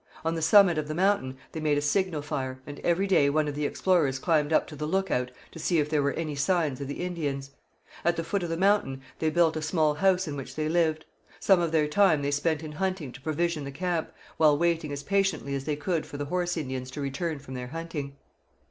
On 0.25 0.33
the 0.33 0.41
summit 0.41 0.79
of 0.79 0.87
the 0.87 0.95
mountain 0.95 1.37
they 1.51 1.59
made 1.59 1.77
a 1.77 1.81
signal 1.81 2.23
fire, 2.23 2.59
and 2.65 2.79
every 2.79 3.05
day 3.05 3.29
one 3.29 3.47
of 3.47 3.53
the 3.53 3.67
explorers 3.67 4.17
climbed 4.17 4.51
up 4.51 4.65
to 4.65 4.75
the 4.75 4.87
lookout 4.87 5.29
to 5.51 5.59
see 5.59 5.77
if 5.77 5.91
there 5.91 6.01
were 6.01 6.13
any 6.13 6.33
signs 6.33 6.81
of 6.81 6.87
the 6.87 7.03
Indians. 7.05 7.51
At 8.03 8.15
the 8.15 8.23
foot 8.23 8.41
of 8.41 8.49
the 8.49 8.57
mountain 8.57 9.03
they 9.19 9.29
built 9.29 9.55
a 9.55 9.61
small 9.61 9.93
house 9.93 10.27
in 10.27 10.35
which 10.35 10.55
they 10.55 10.67
lived. 10.67 11.05
Some 11.39 11.59
of 11.61 11.71
their 11.71 11.87
time 11.87 12.23
they 12.23 12.31
spent 12.31 12.63
in 12.63 12.71
hunting 12.71 13.11
to 13.11 13.21
provision 13.21 13.63
the 13.63 13.71
camp, 13.71 14.11
while 14.37 14.57
waiting 14.57 14.91
as 14.91 15.03
patiently 15.03 15.53
as 15.53 15.65
they 15.65 15.75
could 15.75 16.07
for 16.07 16.17
the 16.17 16.25
Horse 16.25 16.57
Indians 16.57 16.89
to 16.89 16.99
return 17.01 17.37
from 17.37 17.53
their 17.53 17.67
hunting. 17.67 18.15